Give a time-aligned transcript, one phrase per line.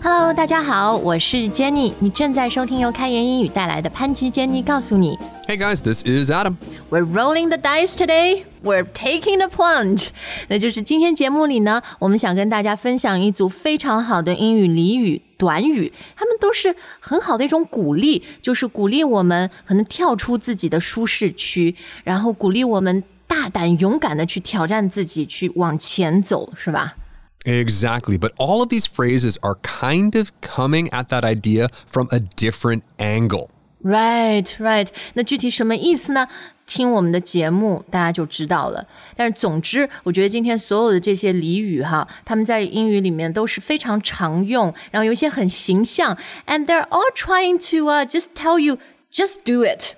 [0.00, 5.18] Hello，大家好，我是 Jenny，你正在收听由开言英语带来的潘吉 Jenny 告诉你。
[5.46, 6.56] Hey guys, this is Adam.
[6.88, 8.44] We're rolling the dice today.
[8.62, 10.10] We're taking the plunge.
[10.48, 21.74] 那就是今天节目里呢，我们想跟大家分享一组非常好的英语俚语、短语，它们都是很好的一种鼓励，就是鼓励我们可能跳出自己的舒适区，
[22.04, 26.94] 然后鼓励我们大胆勇敢的去挑战自己，去往前走，是吧？
[27.47, 32.83] Exactly, but all of these phrases are kind of coming at that idea from a different
[32.97, 33.49] angle.
[33.83, 34.87] Right, right.
[35.15, 36.29] 那具体什么意思呢？
[36.65, 38.87] 听我们的节目，大家就知道了。
[39.17, 48.77] 但是总之，我觉得今天所有的这些俚语哈，他们在英语里面都是非常常用，然后有一些很形象，and they're all trying to uh just tell you
[49.11, 49.95] just do it，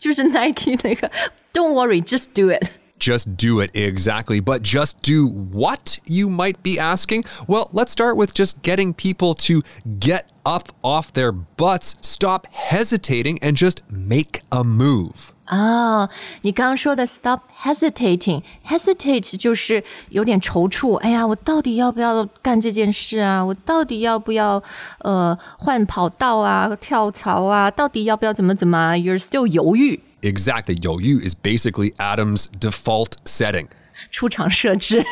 [0.00, 1.08] 就是 Nike 那个
[1.52, 2.72] Don't worry, just do it。
[3.02, 4.40] Just do it, exactly.
[4.40, 7.24] But just do what, you might be asking?
[7.46, 9.62] Well, let's start with just getting people to
[10.00, 15.30] get up off their butts, stop hesitating, and just make a move.
[15.44, 16.10] 啊，
[16.42, 20.96] 你刚刚说的 stop hesitating，hesitate 就是有点踌躇。
[20.96, 23.42] 哎呀，我到底要不要干这件事啊？
[23.42, 24.60] 我到底要不要
[24.98, 27.70] 呃换跑道啊、跳槽啊？
[27.70, 28.94] 到底要不要怎么怎么啊？
[28.94, 30.02] You're still 犹豫。
[30.23, 33.67] exactly 有 u is basically Adam's default setting.
[34.11, 35.03] 出厂设置，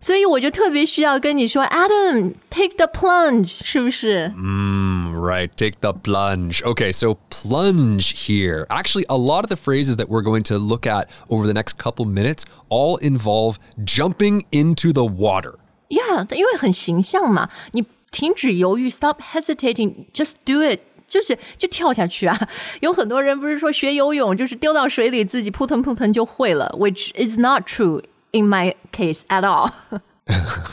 [0.00, 4.32] 所以我就特别需要跟你说，Adam，take the plunge，是不是？
[4.36, 6.58] 嗯、mm,，right，take the plunge.
[6.62, 8.66] Okay, so plunge here.
[8.68, 11.78] Actually, a lot of the phrases that we're going to look at over the next
[11.78, 15.54] couple minutes all involve jumping into the water.
[15.88, 20.80] Yeah，因为很形象嘛，你停止犹豫，stop hesitating，just do it。
[21.07, 22.39] 就是就跳下去啊！
[22.81, 29.71] 有很多人不是说学游泳就是丢到水里自己扑腾扑腾就会了，which is not true in my case at all 。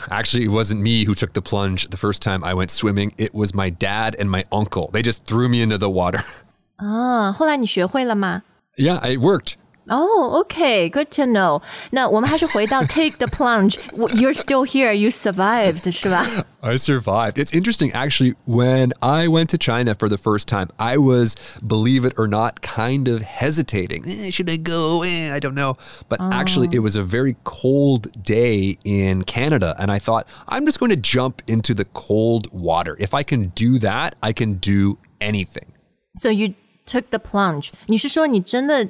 [0.09, 3.11] Actually, it wasn't me who took the plunge the first time I went swimming.
[3.17, 4.91] It was my dad and my uncle.
[4.91, 6.21] They just threw me into the water.
[6.75, 8.43] 啊，后来你学会了吗？
[8.77, 9.53] yeah, it worked.
[9.89, 11.61] 哦、o k good to know。
[11.91, 16.25] 那我们还是回到 take the plunge。You're still here, you survived， 是吧？
[16.59, 17.37] I survived.
[17.37, 21.35] It's interesting, actually, when I went to China for the first time, I was,
[21.65, 24.03] believe it or not, kind of hesitating.
[24.05, 25.03] Eh, should I go?
[25.03, 25.77] Eh, I don't know.
[26.09, 29.73] But actually, it was a very cold day in Canada.
[29.79, 32.97] And I thought, I'm just going to jump into the cold water.
[32.99, 35.71] If I can do that, I can do anything.
[36.17, 37.71] So you took the plunge。
[37.85, 38.89] 你是说你真的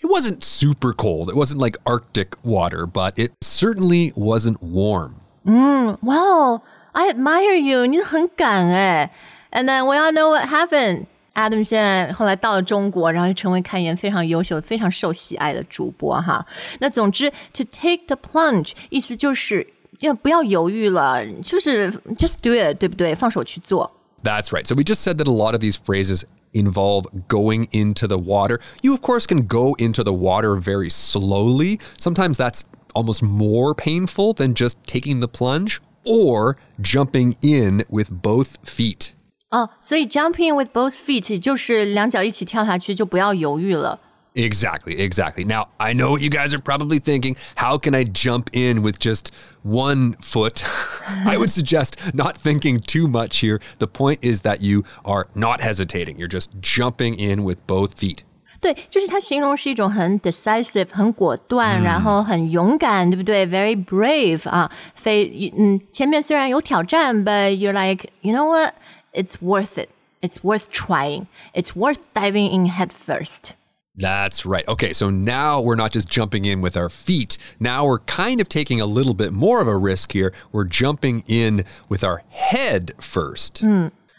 [0.00, 1.28] it wasn't super cold.
[1.28, 5.16] It wasn't like Arctic water, but it certainly wasn't warm.
[5.44, 6.62] Mm, wow,
[6.92, 7.86] I admire you.
[7.86, 9.12] 你很敢哎。
[9.50, 11.06] And then we all know what happened.
[11.34, 16.44] Adam 现在后来到了中国，然后成为开言非常优秀、非常受喜爱的主播哈。
[16.80, 19.66] 那总之，to take the plunge 意思就是
[20.00, 23.14] 要不要犹豫了，就是 just do it，对不对？
[23.14, 23.92] 放手去做。
[24.24, 24.66] That's right.
[24.66, 26.22] So we just said that a lot of these phrases
[26.53, 28.59] involve going into the water.
[28.81, 31.79] You, of course, can go into the water very slowly.
[31.97, 32.63] Sometimes that's
[32.93, 39.13] almost more painful than just taking the plunge or jumping in with both feet.
[39.49, 43.99] 哦，所以 jumping with both feet 就是两脚一起跳下去，就不要犹豫了。
[44.37, 45.43] Exactly, exactly.
[45.43, 47.35] Now, I know what you guys are probably thinking.
[47.57, 49.31] How can I jump in with just
[49.61, 50.65] one foot?
[51.23, 53.61] I would suggest not thinking too much here.
[53.77, 56.17] The point is that you are not hesitating.
[56.17, 58.23] You're just jumping in with both feet.
[58.59, 63.45] 对，就是它形容是一种很 decisive、很果断，然后很勇敢，对不对？
[63.45, 68.73] Very brave 啊，非嗯，前面虽然有挑战，but you're like you know what?
[69.13, 69.89] It's worth it.
[70.21, 71.27] It's worth trying.
[71.53, 73.51] It's worth diving in head first.
[73.97, 74.67] That's right.
[74.67, 77.37] Okay, so now we're not just jumping in with our feet.
[77.59, 80.33] Now we're kind of taking a little bit more of a risk here.
[80.51, 83.63] We're jumping in with our head first.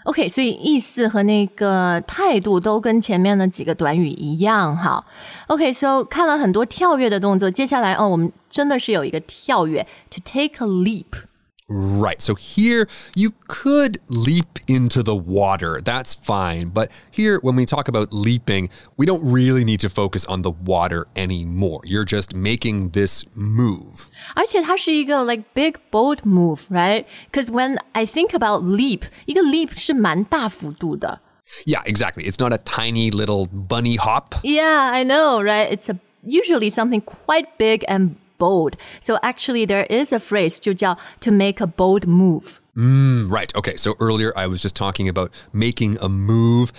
[0.05, 5.03] OK，所以意思和那个态度都跟前面的几个短语一样哈。
[5.49, 11.25] OK，so、看了很多跳跃的动作，接下来哦，我们真的是有一个跳跃，to take a leap。
[11.69, 12.21] Right.
[12.21, 15.81] So here you could leap into the water.
[15.81, 16.69] That's fine.
[16.69, 18.69] But here, when we talk about leaping,
[18.99, 21.81] we don't really need to focus on the water anymore.
[21.85, 24.11] You're just making this move.
[24.35, 27.07] 而且它是一个 like big bold move, right?
[27.33, 31.23] Because when I think about leap，一个 leap 是蛮大幅度的。
[31.65, 32.25] Yeah, exactly.
[32.27, 34.35] It's not a tiny little bunny hop.
[34.43, 35.73] Yeah, I know, right?
[35.73, 38.77] It's a usually something quite big and bold.
[39.01, 42.61] So actually, there is a phrase 就叫 to make a bold move.
[42.77, 43.55] Right.
[43.55, 43.77] Okay.
[43.77, 46.71] So earlier I was just talking about making a move.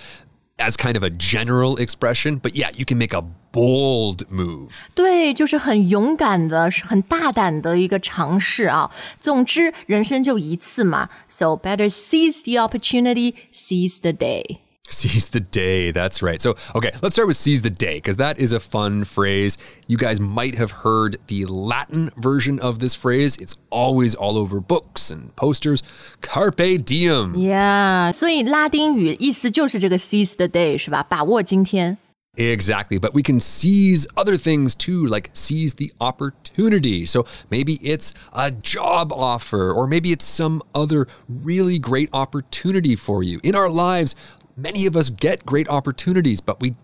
[0.58, 3.22] as kind of a general expression, but yeah, you can make a
[3.52, 4.70] bold move.
[4.94, 8.90] 对，就是很勇敢的、很大胆的一个尝试啊。
[9.20, 14.58] 总之，人生就一次嘛，so better seize the opportunity, seize the day.
[14.90, 15.90] Seize the day.
[15.90, 16.40] That's right.
[16.40, 19.58] So, okay, let's start with seize the day because that is a fun phrase.
[19.88, 23.36] You guys might have heard the Latin version of this phrase.
[23.38, 25.82] It's always all over books and posters.
[26.20, 27.34] Carpe diem.
[27.34, 31.02] Yeah，所以拉丁语意思就是这个 seize the day 是吧？
[31.02, 31.98] 把握今天。
[32.36, 33.00] Exactly.
[33.00, 37.06] But we can seize other things too, like seize the opportunity.
[37.06, 43.24] So maybe it's a job offer, or maybe it's some other really great opportunity for
[43.24, 43.40] you.
[43.42, 44.14] In our lives,
[44.61, 46.75] many of us get great opportunities, but we,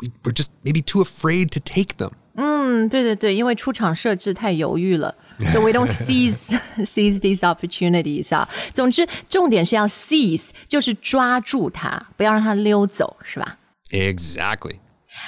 [0.00, 2.12] we we're just maybe too afraid to take them.
[2.36, 5.14] 嗯，对对对，因为出厂设置太犹豫了
[5.52, 8.48] ，so we don't seize seize these opportunities 啊。
[8.72, 13.58] 总之，重点是要 seize，就是抓住它，不要让它溜走，是吧
[13.90, 14.78] ？Exactly.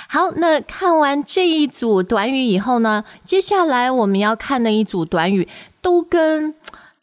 [0.08, 5.46] 好，那看完这一组短语以后呢，接下来我们要看的一组短语
[5.80, 6.56] 都跟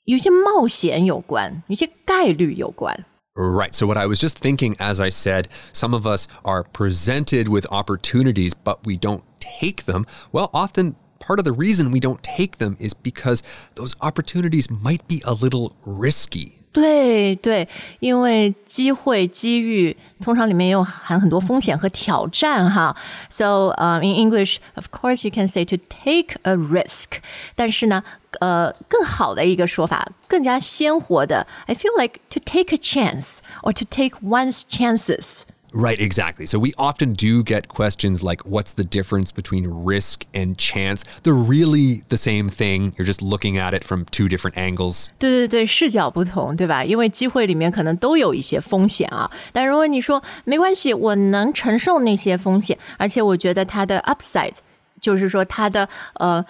[0.04, 3.06] 有些冒险有关，有些概率有关。
[3.36, 3.74] Right.
[3.74, 7.66] So, what I was just thinking as I said, some of us are presented with
[7.72, 10.06] opportunities, but we don't take them.
[10.32, 13.42] Well, often part of the reason we don't take them is because
[13.74, 16.63] those opportunities might be a little risky.
[16.73, 17.67] 对对，
[17.99, 22.95] 因为机会、机遇通常里面也有含很多风险和挑战哈。
[23.31, 27.21] So, um, in English, of course, you can say to take a risk。
[27.57, 28.05] 但是呢，
[28.39, 35.43] 呃，更好的一个说法，更加鲜活的，I feel like to take a chance or to take one's chances。
[35.75, 36.47] Right, exactly.
[36.47, 41.05] So, we often do get questions like, what's the difference between risk and chance?
[41.25, 42.95] They're really the same thing.
[42.97, 45.09] You're just looking at it from two different angles.
[45.19, 46.83] 对对对，视角不同，对吧？
[46.87, 49.31] 因为机会里面可能都有一些风险啊。
[49.53, 54.55] 但如果你说没关系，我能承受那些风险，而且我觉得它的 upside，
[55.03, 56.43] 就是说它的呃，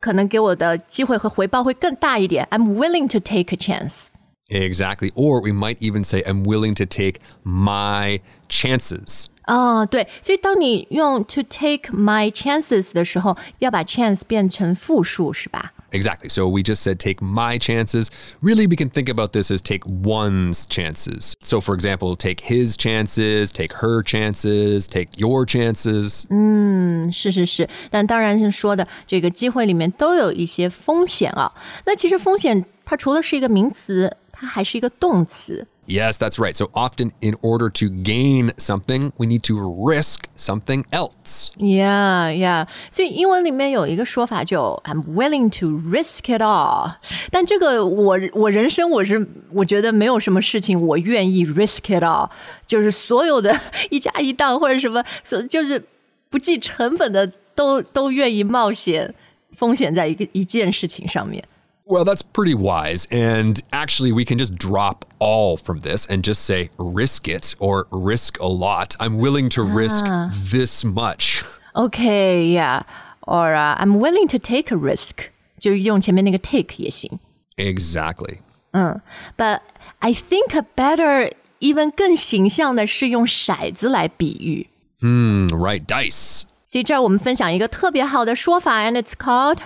[0.00, 2.48] 可能给我的机会和回报会更大一点。
[2.50, 4.08] I'm willing to take a chance。
[4.50, 5.10] Exactly.
[5.14, 9.26] Or we might even say, I'm willing to take my chances.
[9.46, 15.72] 哦，对，所以当你用 to take my chances 的时候，要把 chance 变成复数，是吧？
[15.92, 16.28] Exactly.
[16.28, 18.08] So we just said take my chances.
[18.42, 21.34] Really, we can think about this as take one's chances.
[21.40, 26.24] So, for example, take his chances, take her chances, take your chances.
[26.28, 31.52] 嗯，是是是，但当然是说的这个机会里面都有一些风险啊。
[31.84, 35.66] 那其实风险它除了是一个名词， 它还是一个动词。
[35.88, 36.52] Yes, that's right.
[36.52, 41.52] So often, in order to gain something, we need to risk something else.
[41.58, 42.66] Yeah, yeah.
[42.90, 46.96] 所以英文里面有一个说法叫 "I'm willing to risk it all"，
[47.30, 52.30] 但这个我我人生我是我觉得没有什么事情我愿意 risk it all，
[52.66, 53.56] 就是所有的
[53.90, 55.80] 一加一档或者什么，所就是
[56.28, 59.14] 不计成本的都都愿意冒险
[59.52, 61.44] 风险在一个一件事情上面。
[61.90, 63.06] Well, that's pretty wise.
[63.12, 67.86] And actually, we can just drop all from this and just say risk it or
[67.92, 68.96] risk a lot.
[68.98, 70.04] I'm willing to risk
[70.50, 71.44] this much.
[71.76, 72.82] Okay, yeah.
[73.22, 75.30] Or、uh, I'm willing to take a risk，
[75.60, 77.20] 就用前面那个 take 也行。
[77.56, 78.38] Exactly.
[78.72, 79.60] But
[80.00, 84.68] I think a better even 更形象的是用骰子来比喻。
[85.00, 86.42] Mm, right, dice.
[86.66, 89.58] 所以这儿我们分享一个特别好的说法，and it's called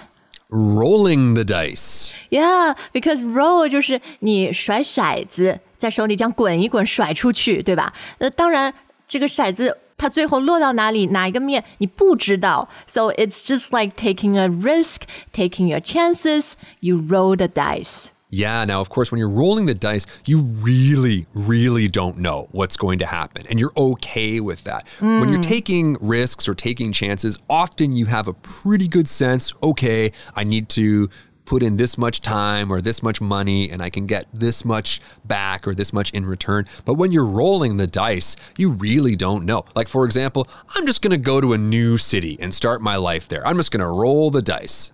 [0.54, 2.12] Rolling the dice.
[2.30, 7.92] yeah because roll 就是你甩骰子，在手里这样滚一滚甩出去，对吧？
[8.18, 8.74] 呃，当然
[9.06, 16.54] 这个骰子它最后落到哪里，哪一个面你不知道，so it's just like taking a risk, taking your chances.
[16.80, 18.08] You roll the dice.
[18.29, 22.75] Yeah, now, of course, when you're rolling the dice, you really, really don't know what's
[22.75, 23.43] going to happen.
[23.49, 24.87] And you're okay with that.
[24.99, 25.41] When you're hmm.
[25.41, 30.69] taking risks or taking chances, often you have a pretty good sense okay, I need
[30.69, 31.09] to
[31.45, 34.99] put in this much time or this much money and I can get this much
[35.23, 36.65] back or this much in return.
[36.85, 39.65] But when you're rolling the dice, you really don't know.
[39.75, 42.95] Like, for example, I'm just going to go to a new city and start my
[42.95, 43.45] life there.
[43.47, 44.91] I'm just going to roll the dice.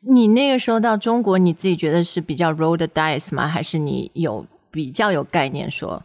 [0.00, 3.46] 你那个时候到中国，你自己觉得是比较 roll the dice 吗？
[3.48, 6.02] 还是你有比较有概念说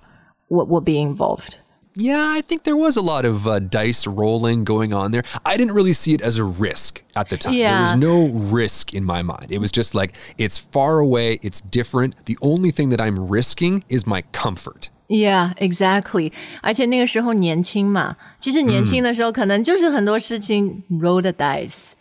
[0.48, 1.54] 我我 be involved？
[1.96, 5.26] Yeah, I think there was a lot of uh, dice rolling going on there.
[5.44, 7.52] I didn't really see it as a risk at the time.
[7.52, 7.82] There Yeah.
[7.82, 9.48] was no risk in my mind.
[9.50, 12.14] It was just like, it's far away, it's different.
[12.26, 14.90] The only thing that I'm risking is my comfort.
[15.08, 16.32] Yeah, exactly.
[16.62, 21.94] 而且那个时候年轻嘛，其实年轻的时候可能就是很多事情 roll the dice。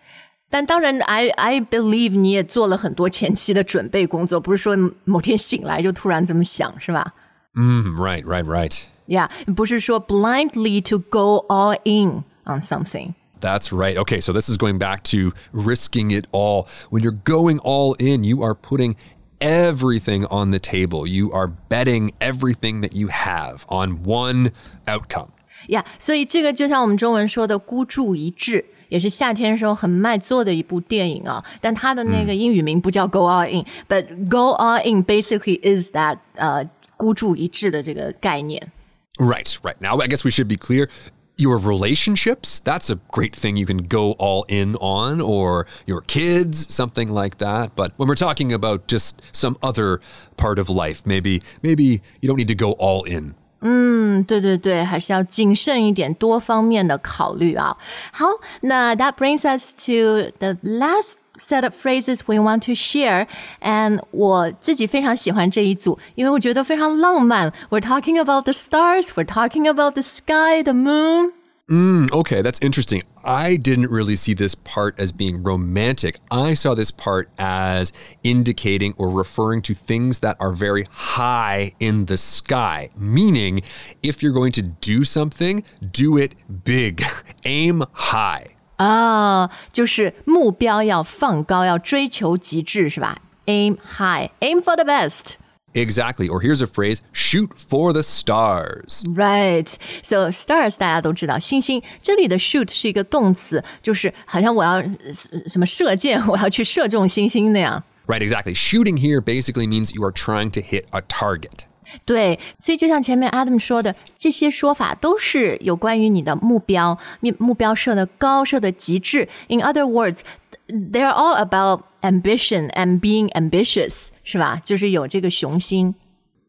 [0.53, 7.15] 但当然，I I believe 你也做了很多前期的准备工作，不是说某天醒来就突然这么想，是吧？
[7.55, 8.85] Mm, right, right, right.
[9.07, 13.15] Yeah，不是说 blindly to go all in on something。
[13.41, 13.97] That's right.
[13.97, 16.67] Okay, so this is going back to risking it all.
[16.91, 18.97] When you're going all in, you are putting
[19.41, 21.07] everything on the table.
[21.07, 24.51] You are betting everything that you have on one
[24.87, 25.29] outcome.
[25.69, 31.45] 呀所以这个就像我们中文说的“孤注一掷”， 也是夏天时候很卖座的一部电影啊。
[31.61, 38.73] 但它的那个英语名不叫 “Go All In”，but、“Go All In” basically is that 呃孤注一掷的这个概念。
[39.19, 39.81] Right, right.
[39.81, 40.89] Now, I guess we should be clear.
[41.37, 46.73] Your relationships, that's a great thing you can go all in on, or your kids,
[46.73, 47.77] something like that.
[47.77, 50.01] But when we're talking about just some other
[50.37, 53.37] part of life, maybe maybe you don't need to go all in.
[53.63, 57.77] 嗯，对对对，还是要谨慎一点，多方面的考虑啊。
[58.13, 58.27] 好，
[58.61, 63.27] 那 that brings us to the last set of phrases we want to share.
[63.61, 67.53] And 我自己非常喜欢这一组，因为我觉得非常浪漫。
[67.71, 71.33] We're talking about the stars, we're talking about the sky, the moon.
[71.71, 73.03] Mm, okay, that's interesting.
[73.23, 76.19] I didn't really see this part as being romantic.
[76.31, 77.93] I saw this part as
[78.23, 82.89] indicating or referring to things that are very high in the sky.
[82.97, 83.61] Meaning,
[84.03, 87.03] if you're going to do something, do it big,
[87.45, 88.55] aim high.
[88.79, 93.19] 啊，就是目标要放高，要追求极致，是吧？
[93.45, 95.35] Aim high, aim for the best.
[95.75, 96.29] Exactly.
[96.29, 99.05] Or here's a phrase shoot for the stars.
[99.15, 99.69] Right.
[100.03, 101.83] So stars 大家都知道，星星。
[102.01, 105.13] 这里的 shoot 是一个动词，就是好像我要呃
[105.47, 107.85] 什么射箭，我要去射中星星那样。
[108.07, 108.55] Right, exactly.
[108.55, 111.67] Shooting here basically means you are trying to hit a target.
[112.07, 119.29] 对，所以就像前面 Adam 说的，这些说法都是有关于你的目标，目目标设的高，设的极致。
[119.49, 120.21] In other words,
[120.69, 124.61] they're all about ambition and being ambitious，是吧？
[124.65, 125.95] 就是有这个雄心。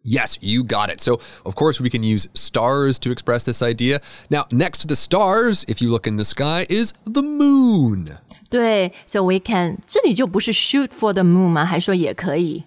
[0.03, 1.01] Yes, you got it.
[1.01, 3.99] So, of course, we can use stars to express this idea.
[4.29, 8.17] Now, next to the stars, if you look in the sky, is the moon.
[8.49, 11.65] 对，so we can 这里就不是 shoot for the moon 吗？
[11.65, 12.63] 还说也可以。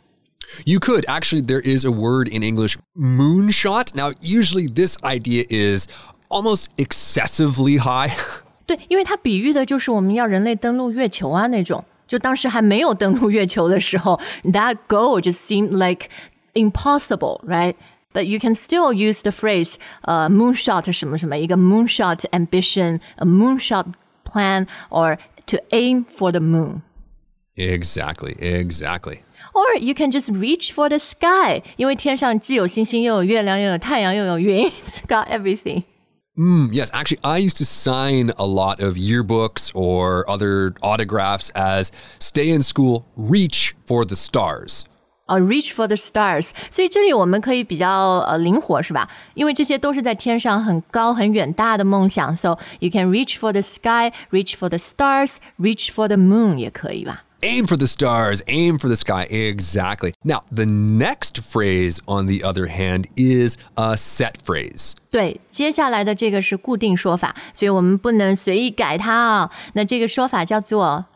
[0.67, 1.07] You could.
[1.07, 3.95] Actually, there is a word in English, moonshot.
[3.95, 5.87] Now, usually this idea is
[6.29, 8.13] almost excessively high.
[8.67, 11.83] 对，因为它比喻的就是我们要人类登陆月球啊那种。
[12.07, 16.09] 就当时还没有登陆月球的时候，that goal just seemed like
[16.55, 17.75] impossible, right?
[18.13, 23.87] But you can still use the phrase, 呃、moonshot 什么什么，一个 moonshot ambition, a moonshot
[24.25, 25.17] plan, or
[25.47, 26.83] to aim for the moon.
[27.57, 29.21] exactly, exactly.
[29.55, 35.83] Or you can just reach for the sky，因为天上既有星星，又有月亮，又有太阳，又有云，it's got everything.
[36.38, 41.92] Mm, yes, actually, I used to sign a lot of yearbooks or other autographs as
[42.20, 44.86] stay in school, reach for the stars.
[45.27, 49.09] 呃、r e a c h for the stars，所以这里我们可以比较呃灵活，是吧？
[49.35, 57.25] 因为这些都是在天上很高很远大的梦想，so you can reach for the sky，reach for the stars，reach for the moon 也可以吧？
[57.41, 59.27] Aim for the stars, aim for the sky.
[59.29, 60.13] Exactly.
[60.23, 64.93] Now, the next phrase, on the other hand, is a set phrase.
[65.11, 69.51] 对，接下来的这个是固定说法，所以我们不能随意改它啊。
[69.73, 71.07] 那这个说法叫做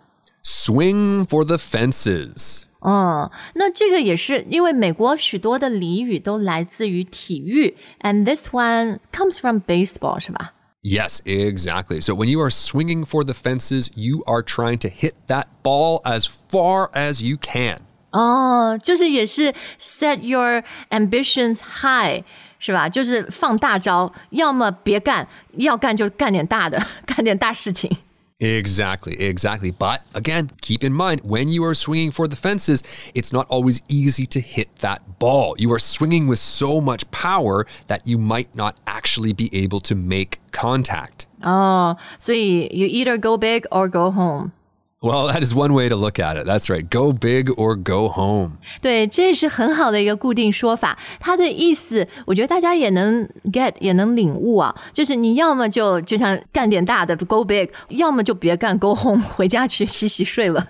[0.43, 2.62] Swing for the fences.
[2.81, 10.53] 嗯，那这个也是因为美国许多的俚语都来自于体育，and this one comes from baseball，是吧？
[10.83, 12.00] Yes, exactly.
[12.00, 16.00] So when you are swinging for the fences, you are trying to hit that ball
[16.05, 17.79] as far as you can.
[18.12, 22.23] 哦，就是也是 set your ambitions high，
[22.61, 22.88] 是吧？
[22.88, 25.26] 就是放大招，要么别干，
[25.57, 27.91] 要干就干点大的，干点大事情。
[28.42, 29.70] Exactly, exactly.
[29.70, 32.82] But again, keep in mind when you are swinging for the fences,
[33.14, 35.56] it's not always easy to hit that ball.
[35.60, 39.94] You are swinging with so much power that you might not actually be able to
[39.94, 41.28] make contact.
[41.44, 44.54] Oh, so you either go big or go home.
[45.03, 46.47] Well, that is one way to look at it.
[46.47, 46.88] That's right.
[46.88, 48.53] Go big or go home.
[48.81, 50.99] 对，这是很好的一个固定说法。
[51.21, 54.75] 它的意思，我觉得大家也能 get，也能领悟啊。
[54.95, 60.67] 就是你要么就就像干点大的 go big，要么就别干 go home，回家去洗洗睡了。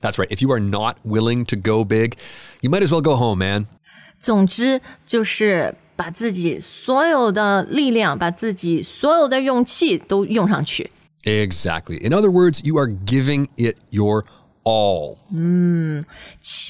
[0.00, 0.28] That's right.
[0.28, 2.12] If you are not willing to go big,
[2.60, 3.66] you might as well go home, man.
[4.20, 10.92] 总之就是把自己所有的力量，把自己所有的勇气都用上去。
[11.28, 11.98] Exactly.
[12.04, 14.24] In other words, you are giving it your
[14.62, 15.18] all.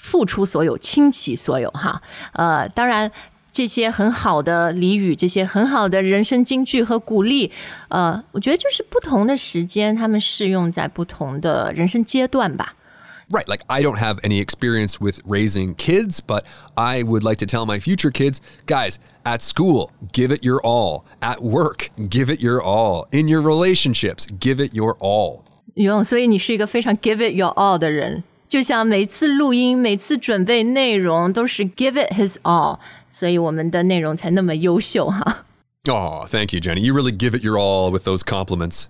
[0.03, 3.11] 付出所有，倾其所有，哈，呃，当然。
[3.57, 7.53] 这些很好的俚语，这些很好的人生金句和鼓励，
[7.87, 12.75] 呃，我觉得就是不同的时间，他们适用在不同的人生阶段吧。
[13.31, 13.49] Right.
[13.49, 16.45] Like, I don't have any experience with raising kids, but
[16.77, 21.05] I would like to tell my future kids guys, at school, give it your all.
[21.23, 23.07] At work, give it your all.
[23.13, 25.45] In your relationships, give it your all.
[25.77, 32.79] 哟，所以你是一个非常 give it your all 的人，就像每次录音、每次准备内容都是 give it his all，
[33.11, 35.45] 所以我们的内容才那么优秀哈。
[35.89, 36.81] Oh, thank you, Jenny.
[36.81, 38.87] You really give it your all with those compliments.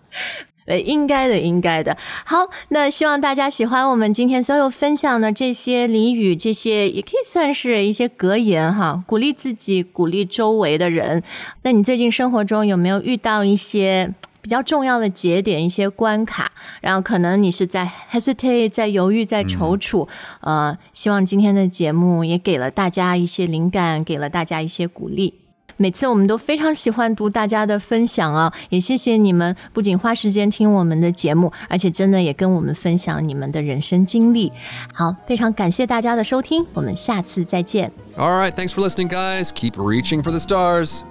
[0.70, 1.98] 呃，应该的，应该的。
[2.24, 11.24] 好，那希望大家喜欢我们今天所有分享的这些俚语，这些也可以算是一些格言哈，鼓励自己，鼓励周围的人。
[11.64, 16.52] 那你最近生活中有没有遇到一些比较重要的节点、一些关卡？
[16.82, 20.08] 然后可能你是在 hesitate，在犹豫，在踌躇。
[20.42, 25.34] 呃，希望今天的节目也给了大家一些灵感，给了大家一些鼓励。
[25.82, 34.52] 每次我们都非常喜欢读大家的分享啊，也谢谢你们不仅花时间听我们的节目，而且真的也跟我们分享你们的人生经历。
[34.94, 37.90] 好，非常感谢大家的收听，我们下次再见。
[38.18, 38.52] All right.
[38.52, 39.52] Thanks for listening, guys.
[39.54, 41.04] Keep reaching for the stars.